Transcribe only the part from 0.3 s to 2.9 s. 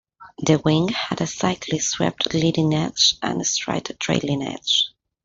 The wing had a slightly swept leading